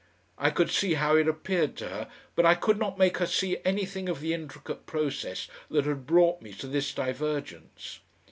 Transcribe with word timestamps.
I 0.39 0.49
could 0.49 0.71
see 0.71 0.95
how 0.95 1.15
it 1.15 1.27
appeared 1.27 1.75
to 1.75 1.87
her, 1.87 2.09
but 2.33 2.43
I 2.43 2.55
could 2.55 2.79
not 2.79 2.97
make 2.97 3.17
her 3.17 3.27
see 3.27 3.59
anything 3.63 4.09
of 4.09 4.19
the 4.19 4.33
intricate 4.33 4.87
process 4.87 5.47
that 5.69 5.85
had 5.85 6.07
brought 6.07 6.41
me 6.41 6.53
to 6.53 6.65
this 6.65 6.91
divergence. 6.91 7.99